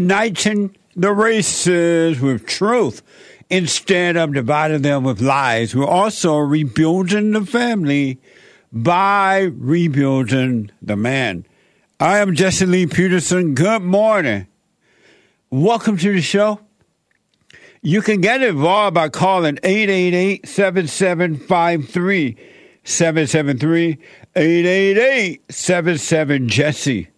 [0.00, 3.02] uniting the races with truth
[3.48, 5.74] instead of dividing them with lies.
[5.74, 8.20] We're also rebuilding the family
[8.70, 11.46] by rebuilding the man.
[11.98, 13.54] I am Jesse Lee Peterson.
[13.54, 14.46] Good morning.
[15.48, 16.60] Welcome to the show.
[17.80, 22.36] You can get involved by calling 888 7753
[22.84, 23.98] 773
[24.34, 27.08] 888 77 Jesse.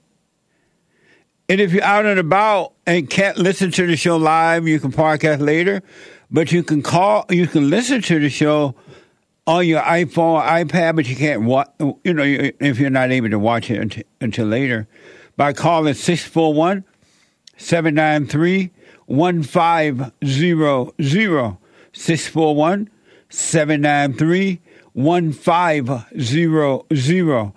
[1.48, 4.92] And if you're out and about and can't listen to the show live, you can
[4.92, 5.82] podcast later.
[6.30, 8.74] But you can call, you can listen to the show
[9.46, 11.70] on your iPhone, iPad, but you can't watch,
[12.04, 14.87] you know, if you're not able to watch it until, until later,
[15.38, 16.84] by calling 641
[17.56, 18.70] 793
[19.06, 21.56] 1500.
[21.92, 22.90] 641
[23.30, 24.61] 793
[24.92, 27.52] 1500.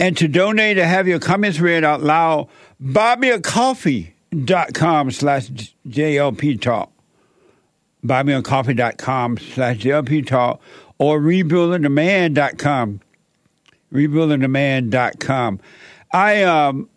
[0.00, 2.48] And to donate to have your comments read out loud,
[2.82, 5.48] buymeacoffee.com slash
[5.88, 6.92] JLP Talk.
[8.04, 10.60] Buymeacoffee.com slash JLP Talk
[10.98, 13.00] or rebuildingtheman.com.
[13.92, 15.60] Rebuildingtheman.com.
[16.12, 16.88] I, um,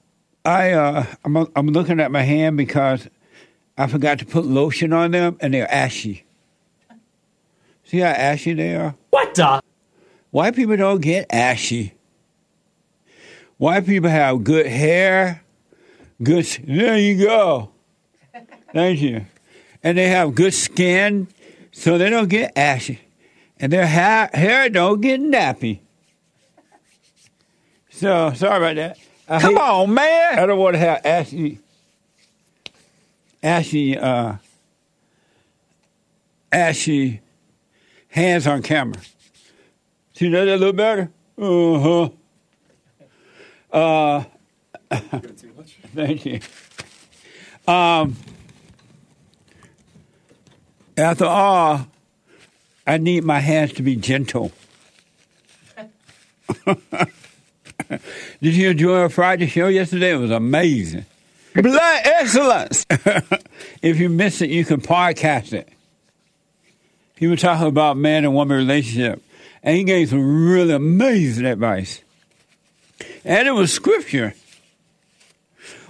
[0.46, 3.08] I, uh, I'm, I'm looking at my hand because
[3.78, 6.26] I forgot to put lotion on them and they're ashy.
[7.86, 8.96] See how ashy they are?
[9.10, 9.62] What the?
[10.32, 11.94] White people don't get ashy.
[13.58, 15.44] White people have good hair,
[16.22, 16.46] good.
[16.66, 17.72] There you go.
[18.74, 19.26] Thank you.
[19.84, 21.28] And they have good skin,
[21.72, 23.00] so they don't get ashy,
[23.60, 25.80] and their hair hair don't get nappy.
[27.90, 28.98] So sorry about that.
[29.28, 30.40] I Come hate- on, man.
[30.40, 31.60] I don't want to have ashy,
[33.44, 34.36] ashy, uh,
[36.52, 37.22] ashy
[38.10, 39.00] hands on camera.
[40.14, 41.10] See that a little better?
[41.38, 42.10] Uh
[43.72, 44.26] huh.
[45.96, 46.40] Thank you.
[47.68, 48.16] Um,
[50.98, 51.88] after all,
[52.88, 54.52] I need my hands to be gentle.
[58.42, 60.12] Did you enjoy our Friday show yesterday?
[60.12, 61.06] It was amazing.
[61.54, 62.86] Blood excellence.
[63.82, 65.70] if you missed it, you can podcast it.
[67.18, 69.22] He was talking about man and woman relationship,
[69.62, 72.02] and he gave some really amazing advice.
[73.26, 74.34] And it was scripture.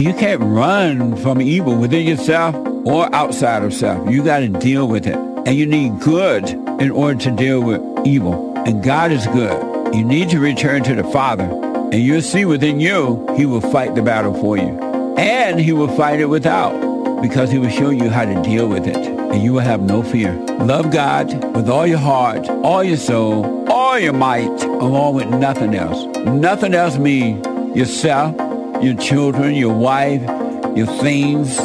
[0.00, 2.54] You can't run from evil within yourself
[2.86, 4.10] or outside of self.
[4.10, 5.16] You got to deal with it.
[5.16, 6.46] And you need good
[6.80, 8.52] in order to deal with evil.
[8.66, 9.73] And God is good.
[9.94, 11.44] You need to return to the Father.
[11.44, 14.76] And you'll see within you, He will fight the battle for you.
[15.16, 18.88] And He will fight it without because He will show you how to deal with
[18.88, 18.96] it.
[18.96, 20.34] And you will have no fear.
[20.58, 25.76] Love God with all your heart, all your soul, all your might, along with nothing
[25.76, 26.04] else.
[26.26, 28.34] Nothing else means yourself,
[28.82, 30.22] your children, your wife,
[30.76, 31.56] your things,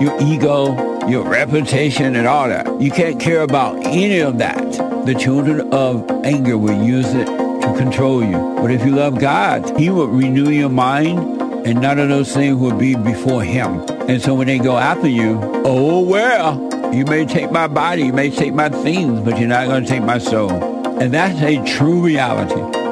[0.00, 2.80] your ego, your reputation, and all that.
[2.80, 4.56] You can't care about any of that.
[5.04, 8.56] The children of anger will use it to control you.
[8.60, 12.56] But if you love God, He will renew your mind, and none of those things
[12.56, 13.80] will be before Him.
[14.08, 18.12] And so when they go after you, oh well, you may take my body, you
[18.12, 20.52] may take my things, but you're not going to take my soul.
[21.00, 22.83] And that's a true reality.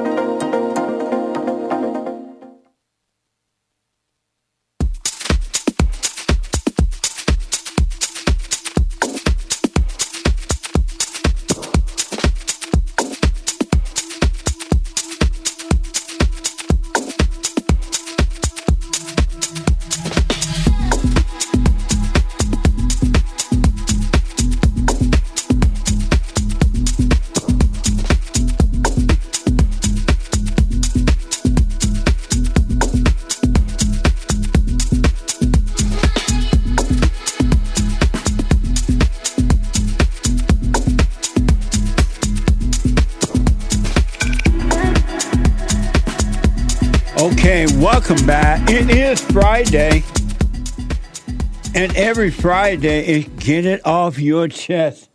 [48.12, 48.70] Welcome back.
[48.70, 50.04] It is Friday.
[51.74, 55.08] And every Friday is get it off your chest.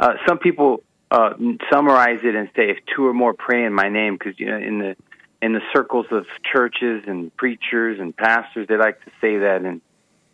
[0.00, 1.34] uh, some people uh,
[1.70, 4.56] summarize it and say if two or more pray in my name, because you know
[4.56, 4.96] in the
[5.42, 9.80] in the circles of churches and preachers and pastors, they like to say that and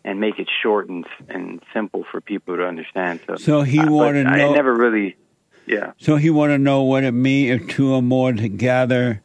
[0.03, 3.21] and make it short and and simple for people to understand.
[3.27, 4.51] So, so he wanted to know.
[4.51, 5.15] I never really,
[5.65, 5.93] yeah.
[5.99, 9.21] So he wanted to know what it means if two or more together,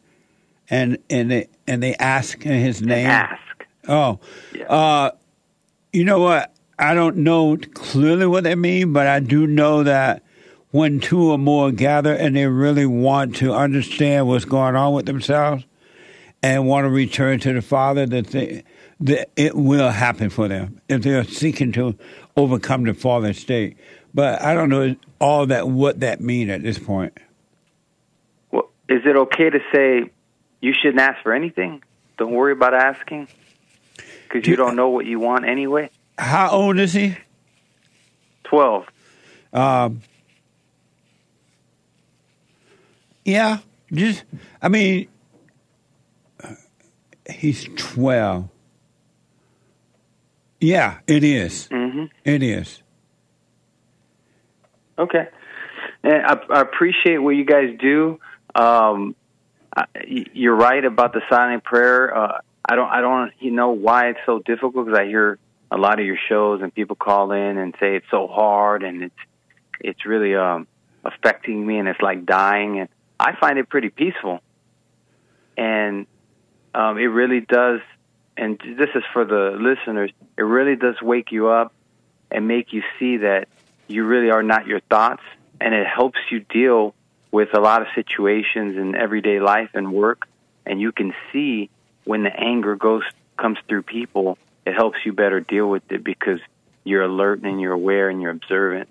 [0.68, 3.06] and and they and they ask in his name.
[3.06, 3.66] And ask.
[3.88, 4.18] Oh,
[4.52, 4.66] yeah.
[4.66, 5.10] uh,
[5.92, 6.52] you know what?
[6.78, 10.22] I don't know clearly what they mean, but I do know that
[10.70, 15.06] when two or more gather and they really want to understand what's going on with
[15.06, 15.64] themselves
[16.42, 18.62] and want to return to the Father, that, they,
[19.00, 21.96] that it will happen for them if they are seeking to
[22.36, 23.76] overcome the fallen state.
[24.14, 27.16] But I don't know all that what that mean at this point.
[28.50, 30.10] Well, is it okay to say
[30.60, 31.82] you shouldn't ask for anything?
[32.16, 33.28] Don't worry about asking
[34.24, 35.90] because you don't know what you want anyway.
[36.18, 37.16] How old is he?
[38.44, 38.86] Twelve.
[39.52, 40.02] Um,
[43.24, 43.58] yeah,
[43.92, 44.24] just
[44.62, 45.08] I mean,
[47.28, 48.48] he's twelve.
[50.60, 51.68] Yeah, it is.
[51.68, 52.04] Mm-hmm.
[52.24, 52.82] It is.
[54.98, 55.28] Okay,
[56.02, 58.18] and I, I appreciate what you guys do.
[58.54, 59.14] Um,
[60.06, 62.16] you're right about the silent prayer.
[62.16, 62.38] Uh,
[62.68, 65.38] I don't, I don't, you know why it's so difficult because I hear
[65.70, 69.02] a lot of your shows and people call in and say it's so hard and
[69.02, 69.14] it's
[69.80, 70.66] it's really um
[71.04, 72.88] affecting me and it's like dying and
[73.18, 74.40] I find it pretty peaceful
[75.56, 76.06] and
[76.74, 77.80] um it really does
[78.36, 81.72] and this is for the listeners it really does wake you up
[82.30, 83.48] and make you see that
[83.88, 85.22] you really are not your thoughts
[85.60, 86.94] and it helps you deal
[87.30, 90.26] with a lot of situations in everyday life and work
[90.64, 91.70] and you can see
[92.04, 93.02] when the anger goes
[93.36, 96.40] comes through people it helps you better deal with it because
[96.86, 98.88] you're alert and you're aware and you're observant.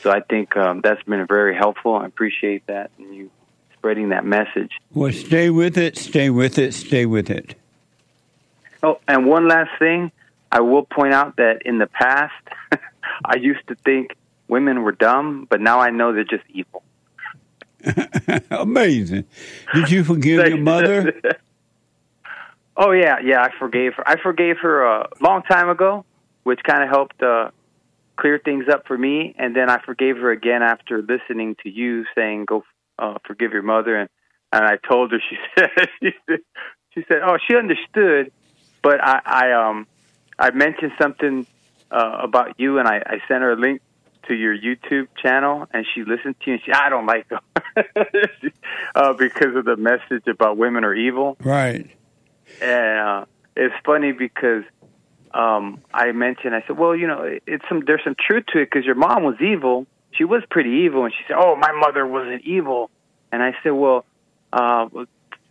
[0.00, 1.94] So I think um, that's been very helpful.
[1.94, 3.30] I appreciate that and you
[3.74, 4.72] spreading that message.
[4.92, 7.54] Well, stay with it, stay with it, stay with it.
[8.86, 10.12] Oh, and one last thing,
[10.52, 12.32] I will point out that in the past,
[13.24, 14.16] I used to think
[14.46, 16.84] women were dumb, but now I know they're just evil.
[18.50, 19.24] Amazing.
[19.74, 21.12] Did you forgive your mother?
[22.78, 23.40] Oh yeah, yeah.
[23.40, 24.06] I forgave her.
[24.06, 26.04] I forgave her a long time ago,
[26.42, 27.48] which kind of helped uh,
[28.18, 29.34] clear things up for me.
[29.38, 32.64] And then I forgave her again after listening to you saying, "Go
[32.98, 34.10] uh, forgive your mother." And
[34.52, 35.22] and I told her.
[35.26, 35.70] She said,
[36.02, 36.40] she said,
[36.92, 38.30] she said, "Oh, she understood."
[38.86, 39.88] But I, I um,
[40.38, 41.44] I mentioned something
[41.90, 43.80] uh, about you, and I, I sent her a link
[44.28, 46.52] to your YouTube channel, and she listened to you.
[46.52, 47.40] and she, I don't like them
[48.94, 51.36] uh, because of the message about women are evil.
[51.42, 51.90] Right.
[52.62, 53.24] And uh,
[53.56, 54.62] it's funny because
[55.34, 58.70] um, I mentioned, I said, well, you know, it's some there's some truth to it
[58.70, 59.88] because your mom was evil.
[60.12, 62.92] She was pretty evil, and she said, oh, my mother wasn't evil.
[63.32, 64.04] And I said, well,
[64.52, 64.86] uh,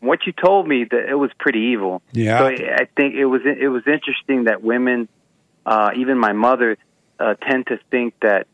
[0.05, 2.01] what you told me that it was pretty evil.
[2.11, 2.39] Yeah.
[2.39, 5.07] So I think it was it was interesting that women,
[5.65, 6.77] uh, even my mother,
[7.19, 8.47] uh, tend to think that,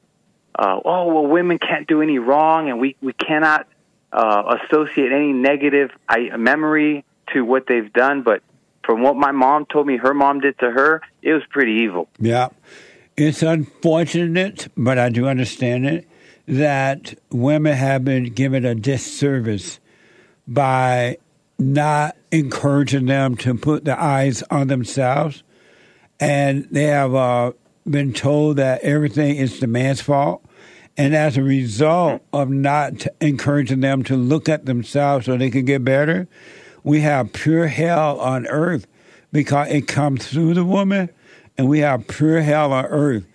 [0.58, 3.68] uh, oh well, women can't do any wrong, and we we cannot
[4.12, 8.41] uh, associate any negative I, memory to what they've done, but
[8.84, 12.10] from what my mom told me her mom did to her, it was pretty evil.
[12.20, 12.49] Yeah.
[13.18, 16.08] It's unfortunate, but I do understand it,
[16.47, 19.80] that women have been given a disservice
[20.47, 21.18] by
[21.62, 25.43] not encouraging them to put the eyes on themselves.
[26.20, 27.53] And they have uh,
[27.89, 30.43] been told that everything is the man's fault.
[30.97, 35.66] And as a result of not encouraging them to look at themselves so they can
[35.66, 36.28] get better,
[36.84, 38.88] we have pure hell on earth
[39.32, 41.09] because it comes through the woman,
[41.57, 43.26] and we have pure hell on earth.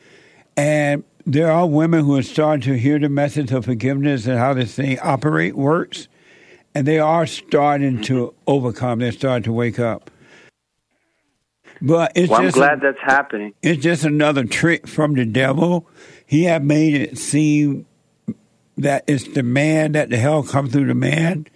[0.56, 4.52] And there are women who are starting to hear the message of forgiveness and how
[4.52, 6.08] this thing operate works,
[6.76, 8.98] and they are starting to overcome.
[8.98, 10.10] They're starting to wake up.
[11.80, 13.54] But it's well, I'm glad a, that's happening.
[13.62, 15.88] It's just another trick from the devil.
[16.26, 17.86] He have made it seem
[18.76, 21.46] that it's the man that the hell comes through the man,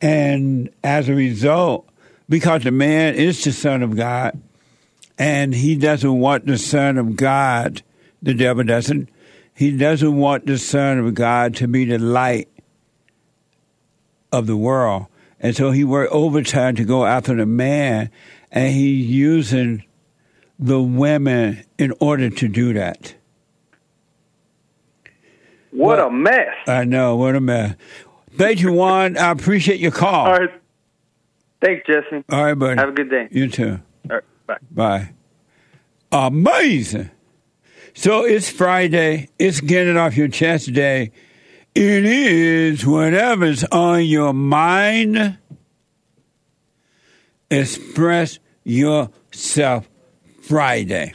[0.00, 1.88] and as a result,
[2.28, 4.36] because the man is the son of God,
[5.16, 7.82] and he doesn't want the son of God.
[8.20, 9.10] The devil doesn't.
[9.54, 12.48] He doesn't want the son of God to be the light
[14.36, 15.06] of the world.
[15.40, 18.10] And so he worked overtime to go after the man
[18.50, 19.84] and he's using
[20.58, 23.14] the women in order to do that.
[25.70, 26.54] What well, a mess!
[26.66, 27.76] I know, what a mess.
[28.34, 29.18] Thank you, Juan.
[29.18, 30.26] I appreciate your call.
[30.26, 30.50] All right.
[31.60, 32.24] Thanks, Jesse.
[32.30, 32.78] All right, buddy.
[32.78, 33.28] Have a good day.
[33.30, 33.80] You too.
[34.08, 34.58] All right, bye.
[34.70, 35.10] Bye.
[36.12, 37.10] Amazing.
[37.94, 39.28] So it's Friday.
[39.38, 41.12] It's getting off your chest day.
[41.78, 45.36] It is whatever's on your mind
[47.50, 49.86] Express Yourself
[50.40, 51.12] Friday.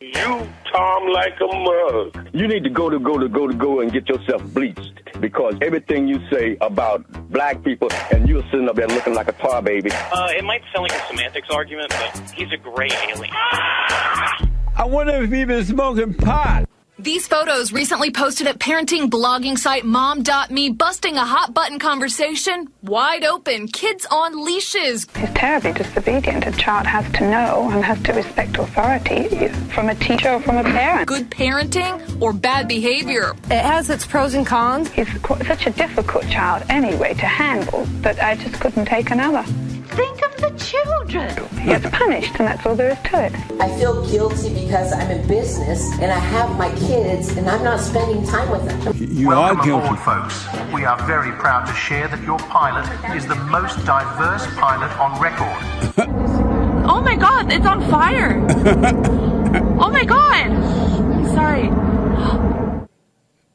[0.00, 2.28] You Tom like a mug.
[2.32, 5.56] You need to go to go to go to go and get yourself bleached because
[5.60, 9.60] everything you say about black people and you're sitting up there looking like a tar
[9.60, 9.90] baby.
[9.92, 13.34] Uh, it might sound like a semantics argument, but he's a great alien.
[13.34, 16.70] I wonder if he's been smoking pot.
[17.02, 23.24] These photos recently posted at parenting blogging site mom.me busting a hot button conversation wide
[23.24, 23.68] open.
[23.68, 25.06] Kids on leashes.
[25.16, 26.46] He's terribly disobedient.
[26.46, 30.58] A child has to know and has to respect authority from a teacher or from
[30.58, 31.08] a parent.
[31.08, 33.32] Good parenting or bad behavior?
[33.44, 34.90] It has its pros and cons.
[34.90, 35.08] He's
[35.46, 39.46] such a difficult child anyway to handle that I just couldn't take another.
[39.90, 41.48] Think of the children.
[41.58, 43.34] He gets punished, and that's all there is to it.
[43.60, 47.80] I feel guilty because I'm in business and I have my kids, and I'm not
[47.80, 48.94] spending time with them.
[48.96, 50.46] You Welcome are guilty, aboard, folks.
[50.72, 52.86] We are very proud to share that your pilot
[53.16, 55.58] is the most diverse pilot on record.
[56.88, 57.52] oh my God!
[57.52, 58.46] It's on fire.
[59.80, 60.50] oh my God!
[60.50, 61.68] I'm sorry.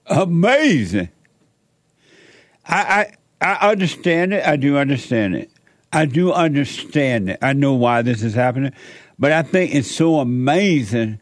[0.08, 1.10] Amazing.
[2.68, 4.46] I, I I understand it.
[4.46, 5.50] I do understand it.
[5.96, 7.40] I do understand it.
[7.42, 8.74] I know why this is happening,
[9.18, 11.22] but I think it's so amazing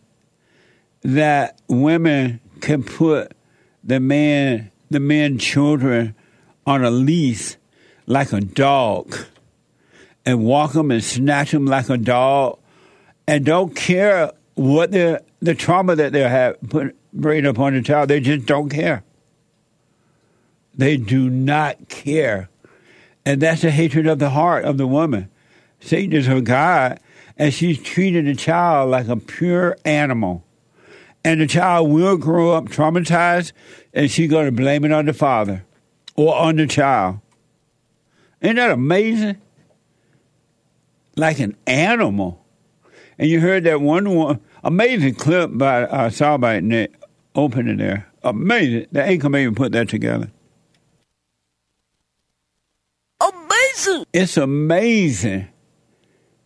[1.04, 3.34] that women can put
[3.84, 6.16] the man, the men, children
[6.66, 7.56] on a leash
[8.08, 9.16] like a dog
[10.26, 12.58] and walk them and snatch them like a dog
[13.28, 18.10] and don't care what the the trauma that they have put bring upon the child.
[18.10, 19.04] They just don't care.
[20.74, 22.50] They do not care.
[23.26, 25.30] And that's the hatred of the heart of the woman.
[25.80, 27.00] Satan is her God,
[27.38, 30.44] and she's treated the child like a pure animal.
[31.26, 33.54] And the child will grow up traumatized,
[33.94, 35.64] and she's going to blame it on the father
[36.16, 37.20] or on the child.
[38.42, 39.38] Isn't that amazing?
[41.16, 42.44] Like an animal.
[43.18, 46.94] And you heard that one, one amazing clip by uh, Soundbite Nick
[47.36, 48.12] opening there.
[48.24, 48.88] Amazing.
[48.92, 50.32] The ain't come put that together.
[53.74, 54.06] Amazing.
[54.14, 55.48] It's amazing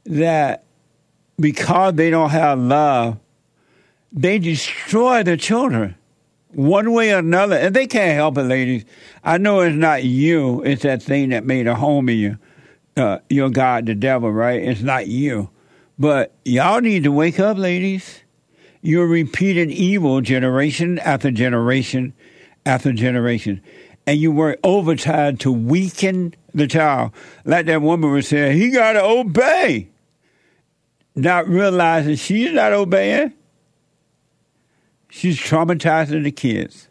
[0.05, 0.63] that
[1.39, 3.19] because they don't have love,
[4.11, 5.95] they destroy their children
[6.53, 7.55] one way or another.
[7.55, 8.85] And they can't help it, ladies.
[9.23, 12.37] I know it's not you, it's that thing that made a home in you.
[12.95, 14.59] Uh, your God, the devil, right?
[14.61, 15.51] It's not you.
[15.99, 18.21] But y'all need to wake up, ladies.
[18.81, 22.13] You're repeating evil generation after generation
[22.65, 23.61] after generation.
[24.07, 27.11] And you work overtime to weaken the child.
[27.45, 29.89] Like that woman was saying, he got to obey.
[31.15, 33.33] Not realizing she's not obeying.
[35.09, 36.89] She's traumatizing the kids.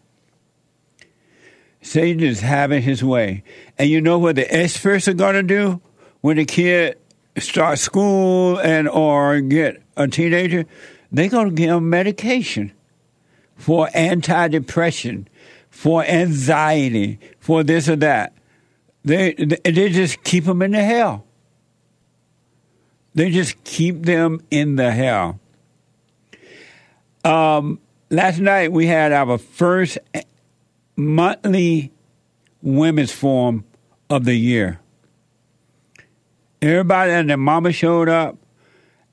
[1.80, 3.44] Satan is having his way.
[3.78, 5.80] And you know what the experts are going to do
[6.20, 6.98] when the kid
[7.38, 10.66] starts school and or get a teenager?
[11.12, 12.72] They're going to give them medication
[13.54, 15.26] for antidepressant,
[15.70, 18.35] for anxiety, for this or that.
[19.06, 21.24] They they just keep them in the hell.
[23.14, 25.38] They just keep them in the hell.
[27.24, 27.78] Um,
[28.10, 29.98] last night we had our first
[30.96, 31.92] monthly
[32.60, 33.64] women's forum
[34.10, 34.80] of the year.
[36.60, 38.36] Everybody and their mama showed up,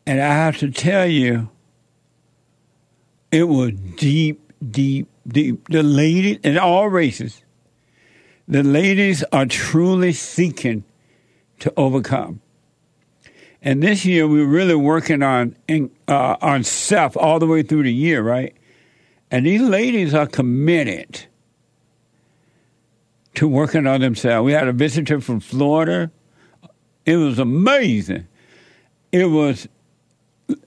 [0.07, 1.49] and I have to tell you,
[3.31, 5.67] it was deep, deep, deep.
[5.69, 7.42] The ladies in all races,
[8.47, 10.83] the ladies are truly seeking
[11.59, 12.41] to overcome.
[13.61, 15.55] And this year we're really working on
[16.07, 18.53] uh, on self all the way through the year, right?
[19.31, 21.25] And these ladies are committed
[23.35, 24.45] to working on themselves.
[24.45, 26.11] We had a visitor from Florida.
[27.05, 28.27] It was amazing.
[29.11, 29.67] It was.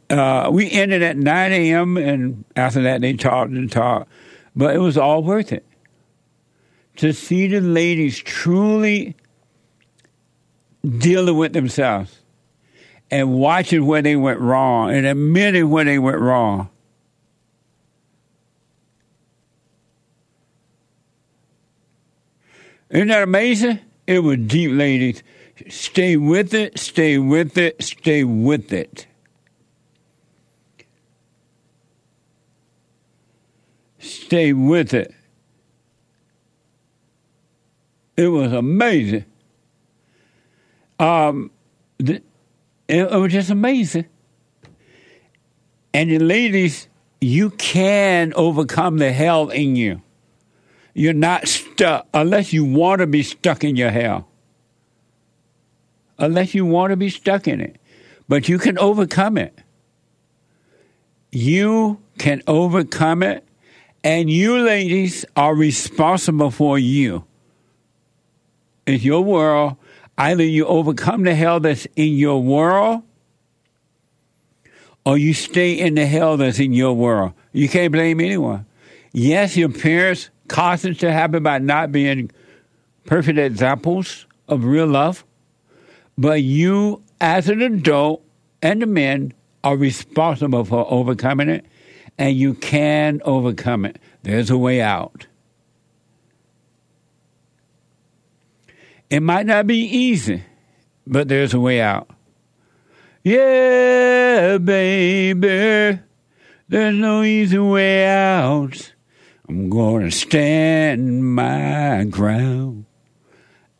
[0.09, 1.97] Uh, we ended at 9 a.m.
[1.97, 4.09] and after that they talked and talked,
[4.55, 5.67] but it was all worth it
[6.97, 9.17] to see the ladies truly
[10.99, 12.21] dealing with themselves
[13.11, 16.69] and watching where they went wrong and admitting where they went wrong.
[22.91, 23.81] Isn't that amazing?
[24.07, 25.23] It was deep, ladies.
[25.69, 29.07] Stay with it, stay with it, stay with it.
[33.99, 35.15] Stay with it.
[38.17, 39.25] It was amazing.
[40.99, 41.51] Um,
[41.99, 42.23] the,
[42.89, 44.07] it, it was just amazing.
[45.93, 46.89] And the ladies,
[47.21, 50.03] you can overcome the hell in you.
[50.95, 54.29] You're not stuck unless you want to be stuck in your hell.
[56.19, 57.79] Unless you want to be stuck in it.
[58.29, 59.59] But you can overcome it.
[61.31, 63.47] You can overcome it.
[64.03, 67.25] And you ladies are responsible for you.
[68.87, 69.77] It's your world.
[70.19, 73.03] Either you overcome the hell that's in your world
[75.05, 77.33] or you stay in the hell that's in your world.
[77.53, 78.67] You can't blame anyone.
[79.13, 82.31] Yes, your parents caused it to happen by not being
[83.05, 85.25] perfect examples of real love,
[86.19, 88.23] but you, as an adult
[88.63, 89.33] and the men,
[89.63, 91.67] are responsible for overcoming it,
[92.19, 93.99] and you can overcome it.
[94.23, 95.27] There's a way out.
[99.09, 100.43] It might not be easy,
[101.07, 102.11] but there's a way out.
[103.23, 106.01] Yeah, baby,
[106.69, 108.93] there's no easy way out.
[109.49, 112.87] I'm going to stand my ground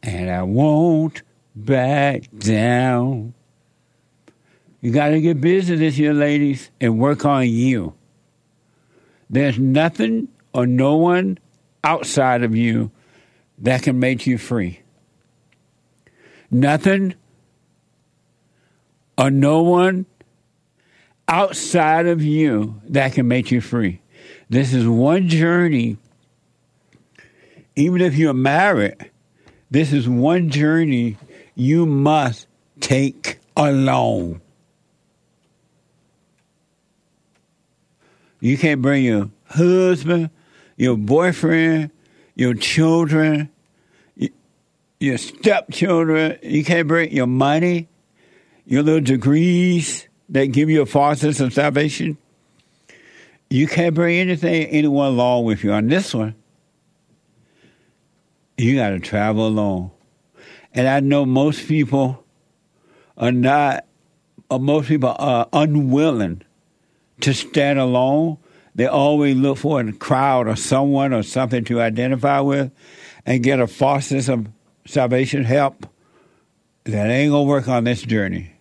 [0.03, 1.23] and I won't
[1.57, 3.35] back down.
[4.81, 7.95] You got to get busy this year, ladies, and work on you.
[9.29, 11.39] There's nothing or no one
[11.83, 12.93] outside of you
[13.59, 14.83] that can make you free.
[16.51, 17.15] Nothing
[19.19, 20.07] or no one
[21.29, 24.01] outside of you that can make you free.
[24.49, 25.97] This is one journey.
[27.75, 29.11] Even if you're married,
[29.71, 31.17] this is one journey
[31.55, 32.47] you must
[32.81, 34.41] take alone.
[38.41, 40.31] You can't bring your husband,
[40.77, 41.91] your boyfriend,
[42.35, 43.49] your children,
[45.01, 46.39] your stepchildren.
[46.43, 47.89] You can't bring your money,
[48.65, 52.19] your little degrees that give you a false sense of salvation.
[53.49, 55.73] You can't bring anything, anyone along with you.
[55.73, 56.35] On this one,
[58.57, 59.91] you got to travel alone.
[60.73, 62.25] And I know most people
[63.17, 63.87] are not,
[64.51, 66.43] or most people are unwilling
[67.21, 68.39] to stand alone.
[68.75, 72.73] They always look for a crowd or someone or something to identify with
[73.25, 74.49] and get a false sense of
[74.87, 75.87] salvation help.
[76.85, 78.53] That ain't going to work on this journey.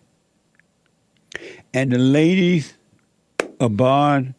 [1.72, 2.74] And the ladies
[3.58, 4.34] Bond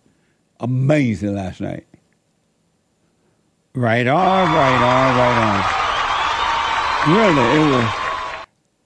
[0.59, 1.88] amazing last night.
[3.73, 5.85] Right on, right on, right
[7.05, 7.15] on.
[7.15, 7.93] Really, it was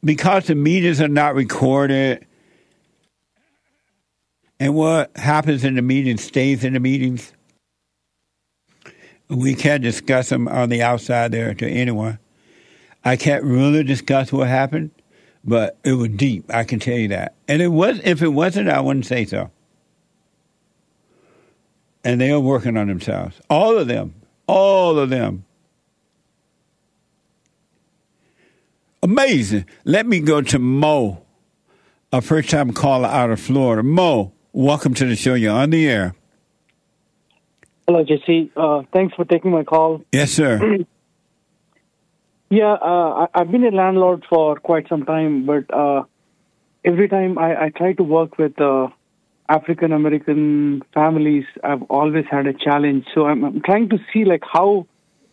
[0.04, 2.26] because the meetings are not recorded,
[4.60, 7.32] and what happens in the meeting stays in the meetings.
[9.30, 12.20] We can't discuss them on the outside there to anyone.
[13.04, 14.92] I can't really discuss what happened,
[15.44, 16.46] but it was deep.
[16.54, 17.36] I can tell you that.
[17.48, 19.52] And it was if it wasn't, I wouldn't say so
[22.04, 23.40] and they are working on themselves.
[23.50, 24.14] All of them.
[24.48, 25.46] All of them.
[29.04, 29.66] Amazing.
[29.84, 31.24] Let me go to Mo,
[32.12, 33.84] a first time caller out of Florida.
[33.84, 35.34] Mo, welcome to the show.
[35.34, 36.16] You're on the air.
[37.88, 38.52] Hello, JC.
[38.56, 40.04] Uh, thanks for taking my call.
[40.12, 40.86] Yes, sir.
[42.52, 46.04] Yeah, uh, I, I've been a landlord for quite some time, but uh,
[46.84, 48.90] every time I, I try to work with uh,
[49.48, 53.06] African American families, I've always had a challenge.
[53.16, 54.86] So I'm, I'm trying to see like how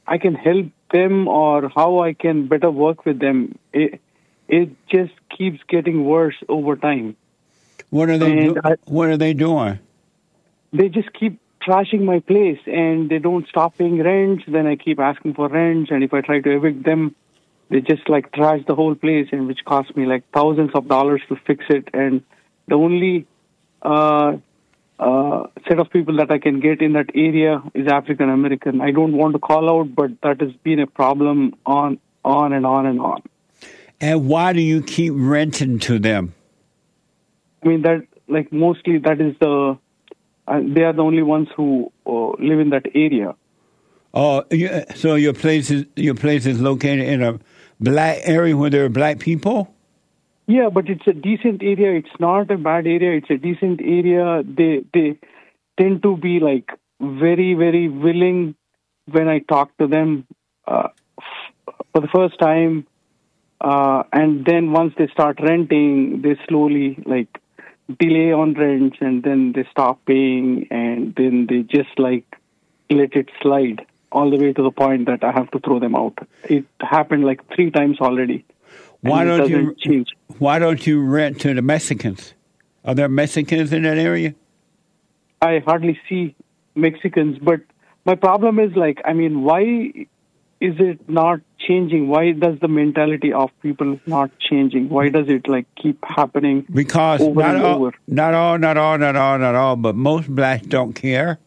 [0.07, 3.59] I can help them or how I can better work with them.
[3.73, 4.01] It,
[4.47, 7.17] it just keeps getting worse over time.
[7.91, 8.47] What are they?
[8.47, 9.81] Do- I- what are they doing?
[10.73, 14.43] They just keep trashing my place and they don't stop paying rent.
[14.49, 17.15] Then I keep asking for rent, and if I try to evict them,
[17.71, 21.23] they just like trash the whole place, and which cost me like thousands of dollars
[21.29, 21.89] to fix it.
[21.93, 22.23] And
[22.67, 23.27] the only
[23.83, 24.39] uh,
[24.99, 28.81] uh, set of people that I can get in that area is African American.
[28.81, 32.65] I don't want to call out, but that has been a problem on on and
[32.65, 33.23] on and on.
[34.01, 36.35] And why do you keep renting to them?
[37.63, 39.79] I mean that like mostly that is the
[40.49, 43.35] uh, they are the only ones who uh, live in that area.
[44.15, 44.45] Oh,
[44.95, 47.39] so your place is your place is located in a
[47.79, 49.75] black area where there are black people.
[50.47, 51.93] Yeah, but it's a decent area.
[51.99, 53.19] It's not a bad area.
[53.19, 54.43] It's a decent area.
[54.43, 55.19] They they
[55.79, 56.71] tend to be like
[57.01, 58.55] very very willing
[59.11, 60.27] when I talk to them
[60.67, 60.89] uh,
[61.21, 62.87] f- for the first time,
[63.61, 67.29] uh, and then once they start renting, they slowly like
[67.99, 72.25] delay on rents, and then they stop paying, and then they just like
[72.91, 75.95] let it slide all the way to the point that I have to throw them
[75.95, 76.19] out.
[76.45, 78.45] It happened like three times already.
[79.01, 80.09] Why don't you change.
[80.39, 82.35] Why don't you rent to the Mexicans?
[82.85, 84.35] Are there Mexicans in that area?
[85.41, 86.35] I hardly see
[86.75, 87.61] Mexicans, but
[88.05, 90.07] my problem is like, I mean, why
[90.61, 92.09] is it not changing?
[92.09, 94.89] Why does the mentality of people not changing?
[94.89, 96.67] Why does it like keep happening?
[96.73, 97.95] Because over not and all, over?
[98.07, 101.39] not all, not all, not all, not all, but most blacks don't care.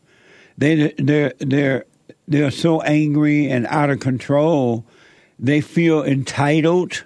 [0.57, 1.85] They they're they're
[2.27, 4.85] they're so angry and out of control.
[5.37, 7.03] They feel entitled,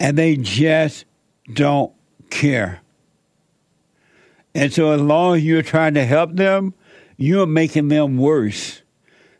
[0.00, 1.04] and they just
[1.52, 1.92] don't
[2.30, 2.80] care.
[4.54, 6.74] And so, as long as you're trying to help them,
[7.16, 8.81] you're making them worse.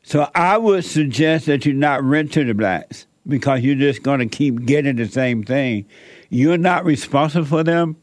[0.02, 4.18] So, I would suggest that you not rent to the blacks because you're just going
[4.18, 5.86] to keep getting the same thing.
[6.28, 7.96] You're not responsible for them.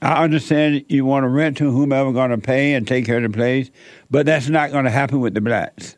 [0.00, 3.22] I understand you want to rent to whomever going to pay and take care of
[3.22, 3.70] the place,
[4.10, 5.96] but that's not going to happen with the blacks.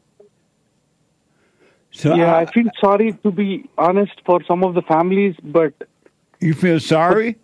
[1.90, 5.72] So yeah, I- I, feel sorry to be honest for some of the families, but
[6.40, 7.36] you feel sorry?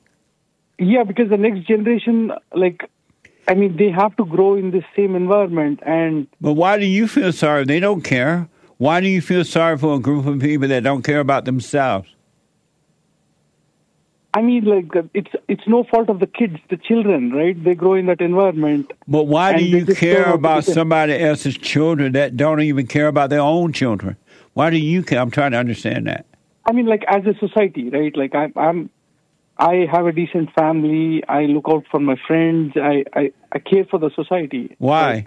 [0.79, 2.89] yeah, because the next generation, like,
[3.49, 7.09] I mean, they have to grow in the same environment, and But why do you
[7.09, 7.65] feel sorry?
[7.65, 8.49] They don't care.
[8.79, 12.09] Why do you feel sorry for a group of people that don't care about themselves?
[14.35, 17.63] I mean, like, uh, it's it's no fault of the kids, the children, right?
[17.63, 18.91] They grow in that environment.
[19.07, 22.87] But why do you care don't want to about somebody else's children that don't even
[22.87, 24.17] care about their own children?
[24.55, 25.21] Why do you care?
[25.21, 26.25] I'm trying to understand that.
[26.65, 28.17] I mean, like as a society, right?
[28.17, 28.91] Like I'm, I'm,
[29.59, 31.23] I have a decent family.
[31.29, 32.73] I look out for my friends.
[32.77, 34.75] I, I, I care for the society.
[34.79, 35.27] Why?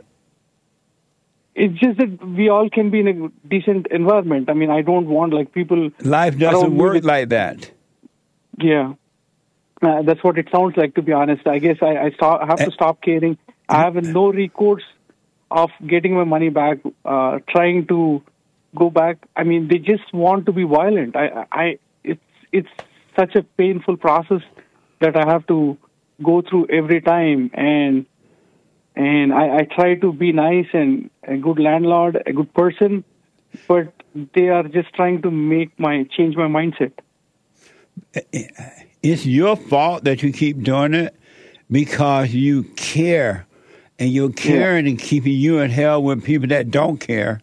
[1.54, 4.50] It's just that we all can be in a decent environment.
[4.50, 5.90] I mean, I don't want like people.
[6.02, 7.72] Life doesn't work with- like that.
[8.58, 8.94] Yeah,
[9.82, 10.96] uh, that's what it sounds like.
[10.96, 12.66] To be honest, I guess I, I stop, have Eh.
[12.66, 13.38] to stop caring.
[13.68, 14.84] I have no recourse
[15.52, 16.78] of getting my money back.
[17.04, 18.22] Uh, trying to
[18.76, 19.18] go back.
[19.36, 21.16] I mean, they just want to be violent.
[21.18, 22.22] I, I, it's
[22.54, 22.70] it's
[23.16, 24.42] such a painful process
[25.00, 25.78] that I have to
[26.24, 28.06] go through every time, and
[28.96, 33.04] and I, I try to be nice and a good landlord, a good person,
[33.68, 33.94] but
[34.34, 36.94] they are just trying to make my change my mindset.
[39.04, 41.16] It's your fault that you keep doing it
[41.70, 43.46] because you care.
[43.98, 47.40] And you're caring and keeping you in hell with people that don't care.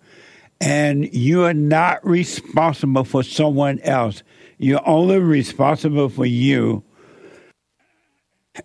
[0.65, 4.23] And you are not responsible for someone else.
[4.59, 6.85] You're only responsible for you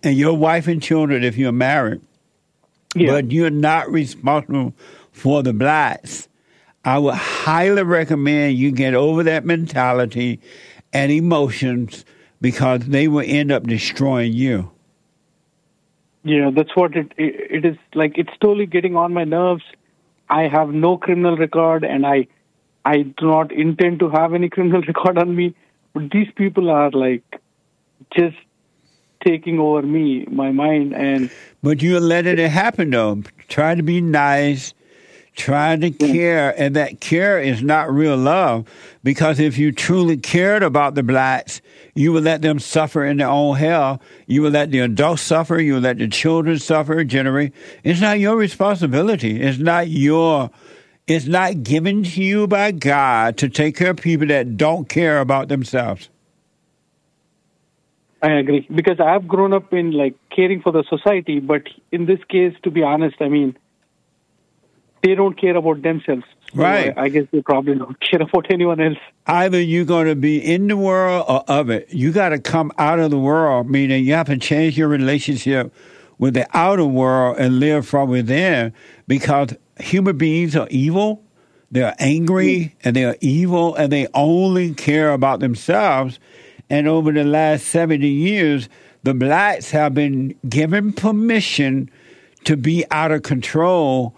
[0.04, 2.00] and your wife and children if you're married.
[2.94, 4.74] But you're not responsible
[5.12, 6.28] for the blacks.
[6.84, 10.40] I would highly recommend you get over that mentality
[10.92, 12.04] and emotions
[12.40, 14.70] because they will end up destroying you.
[16.24, 18.18] Yeah, that's what it, it it is like.
[18.18, 19.62] It's totally getting on my nerves.
[20.30, 22.26] I have no criminal record, and I
[22.84, 25.54] I do not intend to have any criminal record on me.
[25.94, 27.40] But these people are like
[28.14, 28.36] just
[29.24, 31.30] taking over me, my mind, and
[31.62, 33.22] But you're letting it happen though.
[33.48, 34.74] Try to be nice,
[35.38, 38.68] try to care, and that care is not real love.
[39.02, 41.62] Because if you truly cared about the blacks,
[41.94, 44.02] you would let them suffer in their own hell.
[44.26, 45.58] You would let the adults suffer.
[45.60, 47.04] You would let the children suffer.
[47.04, 47.54] Generate.
[47.84, 49.40] It's not your responsibility.
[49.40, 50.50] It's not your
[51.08, 55.20] it's not given to you by God to take care of people that don't care
[55.20, 56.10] about themselves.
[58.20, 61.62] I agree because I've grown up in like caring for the society, but
[61.92, 63.56] in this case, to be honest, I mean,
[65.02, 66.24] they don't care about themselves.
[66.54, 66.96] So Right.
[66.96, 68.98] I, I guess they probably don't care about anyone else.
[69.26, 71.92] Either you're going to be in the world or of it.
[71.92, 75.72] You got to come out of the world, meaning you have to change your relationship
[76.18, 78.72] with the outer world and live from within
[79.06, 81.22] because human beings are evil.
[81.70, 82.76] They're angry hmm.
[82.84, 86.18] and they're evil and they only care about themselves.
[86.70, 88.68] And over the last 70 years,
[89.02, 91.90] the blacks have been given permission
[92.44, 94.14] to be out of control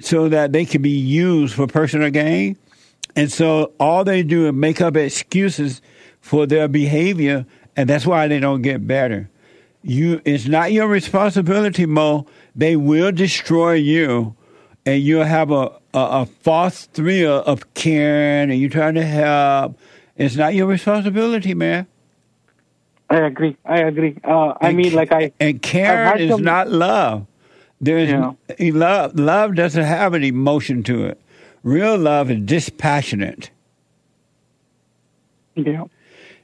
[0.00, 2.56] so that they can be used for personal gain.
[3.16, 5.80] And so all they do is make up excuses
[6.20, 9.30] for their behavior, and that's why they don't get better.
[9.82, 12.26] You, it's not your responsibility, Mo.
[12.56, 14.34] They will destroy you,
[14.86, 19.78] and you'll have a, a, a false thrill of caring, and you're trying to help.
[20.16, 21.86] It's not your responsibility, man.
[23.10, 23.56] I agree.
[23.64, 24.16] I agree.
[24.24, 27.26] Uh, I mean, like I and care had is some- not love.
[27.84, 28.32] There is Yeah.
[28.72, 29.18] love.
[29.18, 31.20] Love doesn't have an emotion to it.
[31.62, 33.50] Real love is dispassionate.
[35.54, 35.84] Yeah.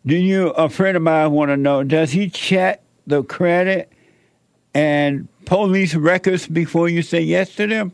[0.05, 0.49] Do you?
[0.51, 3.91] A friend of mine want to know: Does he check the credit
[4.75, 7.93] and police records before you say yes to them?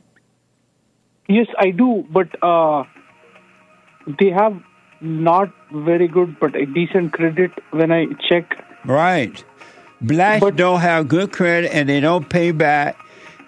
[1.28, 2.82] Yes, I do, but uh,
[4.18, 4.61] they have
[5.01, 8.62] not very good, but a decent credit when I check.
[8.84, 9.42] Right.
[10.01, 12.97] Blacks don't have good credit and they don't pay back,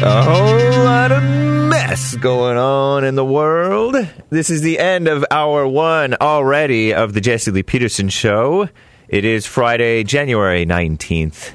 [0.00, 3.96] A whole lot of mess going on in the world.
[4.30, 8.70] This is the end of hour one already of the Jesse Lee Peterson Show.
[9.08, 11.50] It is Friday, January 19th,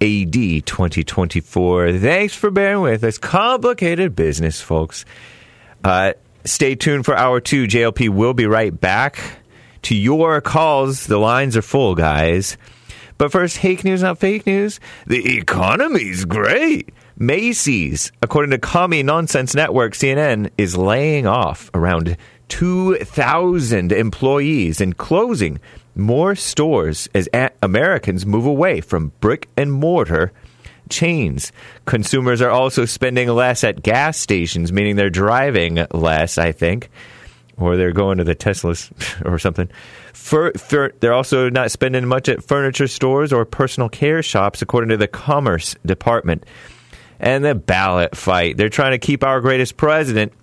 [0.00, 1.98] AD 2024.
[1.98, 3.18] Thanks for bearing with us.
[3.18, 5.04] Complicated business, folks.
[5.86, 6.14] Uh,
[6.44, 7.68] stay tuned for hour two.
[7.68, 9.20] JLP will be right back
[9.82, 11.06] to your calls.
[11.06, 12.56] The lines are full, guys.
[13.18, 14.80] But first, fake news, not fake news.
[15.06, 16.92] The economy's great.
[17.16, 22.16] Macy's, according to Commie Nonsense Network, CNN, is laying off around
[22.48, 25.60] 2,000 employees and closing
[25.94, 27.28] more stores as
[27.62, 30.32] Americans move away from brick and mortar
[30.88, 31.52] chains.
[31.84, 36.90] Consumers are also spending less at gas stations, meaning they're driving less, I think,
[37.56, 38.90] or they're going to the Teslas
[39.24, 39.68] or something.
[41.00, 45.08] They're also not spending much at furniture stores or personal care shops, according to the
[45.08, 46.44] Commerce Department.
[47.18, 48.58] And the ballot fight.
[48.58, 50.34] They're trying to keep our greatest president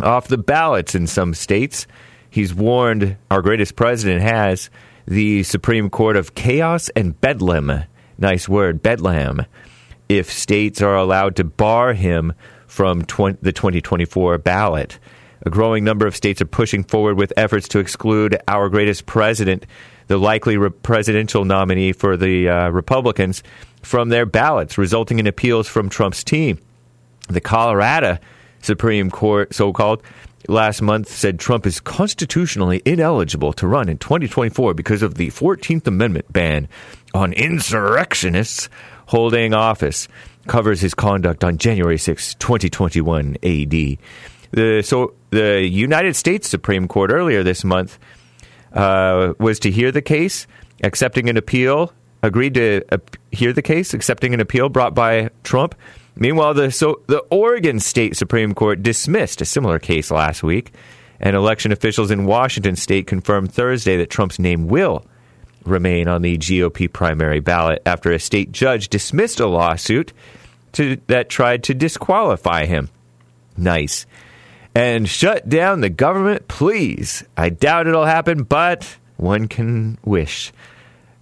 [0.00, 1.86] off the ballots in some states.
[2.30, 4.70] He's warned, our greatest president has,
[5.06, 7.84] the Supreme Court of chaos and bedlam.
[8.18, 9.46] Nice word, bedlam.
[10.08, 12.34] If states are allowed to bar him
[12.66, 14.98] from 20, the 2024 ballot.
[15.42, 19.66] A growing number of states are pushing forward with efforts to exclude our greatest president,
[20.08, 23.42] the likely re- presidential nominee for the uh, Republicans,
[23.82, 26.58] from their ballots, resulting in appeals from Trump's team.
[27.28, 28.18] The Colorado
[28.62, 30.02] Supreme Court, so called,
[30.48, 35.86] last month said Trump is constitutionally ineligible to run in 2024 because of the 14th
[35.86, 36.68] Amendment ban
[37.14, 38.68] on insurrectionists
[39.06, 40.08] holding office.
[40.46, 43.98] Covers his conduct on January 6, 2021 AD.
[44.52, 47.98] The, so the United States Supreme Court earlier this month
[48.72, 50.46] uh, was to hear the case,
[50.84, 51.92] accepting an appeal,
[52.22, 52.82] agreed to
[53.32, 55.74] hear the case, accepting an appeal brought by Trump.
[56.14, 60.72] Meanwhile, the so the Oregon State Supreme Court dismissed a similar case last week,
[61.20, 65.04] and election officials in Washington State confirmed Thursday that Trump's name will
[65.66, 70.12] remain on the GOP primary ballot after a state judge dismissed a lawsuit
[70.72, 72.88] to, that tried to disqualify him.
[73.56, 74.06] Nice
[74.76, 77.24] and shut down the government, please.
[77.34, 80.52] I doubt it'll happen, but one can wish.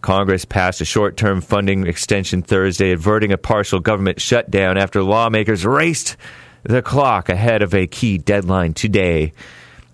[0.01, 5.65] Congress passed a short term funding extension Thursday, averting a partial government shutdown after lawmakers
[5.65, 6.17] raced
[6.65, 9.33] the clock ahead of a key deadline today.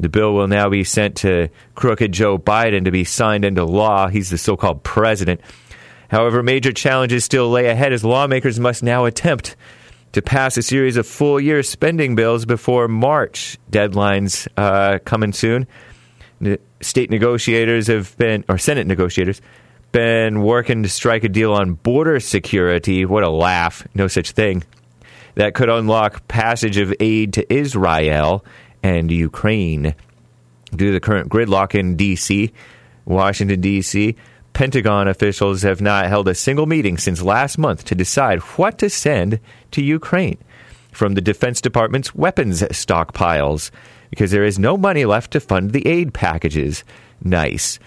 [0.01, 4.09] The bill will now be sent to crooked Joe Biden to be signed into law.
[4.09, 5.43] He's the so called president.
[6.09, 9.57] However, major challenges still lay ahead as lawmakers must now attempt
[10.13, 13.59] to pass a series of full year spending bills before March.
[13.71, 15.67] Deadlines uh, coming soon.
[16.81, 19.43] State negotiators have been, or Senate negotiators,
[19.93, 23.05] been working to strike a deal on border security.
[23.05, 23.87] What a laugh.
[23.95, 24.65] No such thing.
[25.35, 28.45] That could unlock passage of aid to Israel
[28.83, 29.95] and Ukraine.
[30.75, 32.53] Due to the current gridlock in D.C.,
[33.05, 34.15] Washington, D.C.,
[34.53, 38.91] Pentagon officials have not held a single meeting since last month to decide what to
[38.91, 40.39] send to Ukraine
[40.93, 43.71] from the Defense Department's weapons stockpiles
[44.11, 46.85] because there is no money left to fund the aid packages.
[47.23, 47.79] Nice.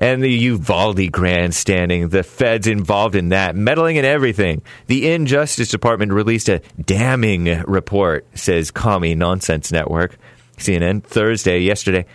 [0.00, 4.62] And the Uvalde grandstanding, the feds involved in that, meddling in everything.
[4.86, 10.16] The Injustice Department released a damning report, says Commie Nonsense Network,
[10.56, 12.06] CNN, Thursday, yesterday,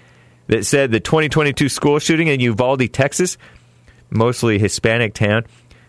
[0.48, 3.38] that said the 2022 school shooting in Uvalde, Texas,
[4.10, 5.44] mostly Hispanic town,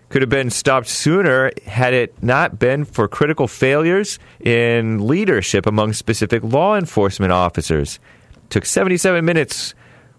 [0.09, 5.93] could have been stopped sooner had it not been for critical failures in leadership among
[5.93, 8.01] specific law enforcement officers.
[8.35, 9.75] It took 77 minutes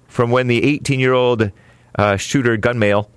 [0.07, 1.51] from when the 18 year old
[1.97, 3.09] uh, shooter gun male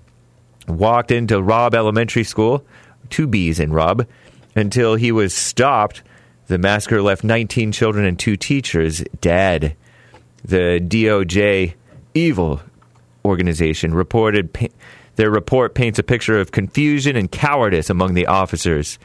[0.66, 2.64] walked into Robb Elementary School,
[3.10, 4.06] two B's in Robb,
[4.54, 6.02] until he was stopped.
[6.46, 9.76] The massacre left 19 children and two teachers dead.
[10.44, 11.74] The DOJ
[12.14, 12.60] evil
[13.24, 14.70] organization reported
[15.16, 18.98] their report paints a picture of confusion and cowardice among the officers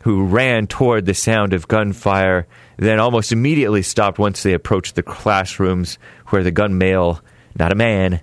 [0.00, 2.46] who ran toward the sound of gunfire,
[2.76, 5.98] then almost immediately stopped once they approached the classrooms
[6.28, 7.20] where the gun male,
[7.58, 8.20] not a man,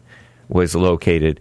[0.50, 1.39] was located.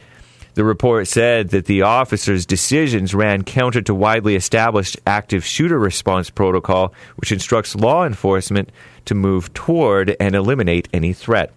[0.55, 6.28] The report said that the officers' decisions ran counter to widely established active shooter response
[6.28, 8.70] protocol, which instructs law enforcement
[9.07, 11.53] to move toward and eliminate any threat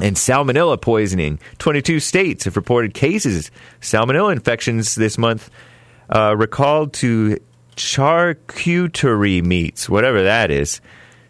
[0.00, 1.38] and salmonella poisoning.
[1.58, 5.50] 22 states have reported cases salmonella infections this month
[6.08, 7.38] uh, recalled to
[7.76, 10.80] charcuterie meats, whatever that is.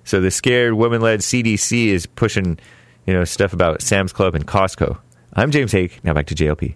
[0.04, 2.58] So the scared woman led CDC is pushing,
[3.06, 4.98] you know, stuff about Sam's Club and Costco.
[5.34, 6.04] I'm James Hake.
[6.04, 6.74] Now back to JLP.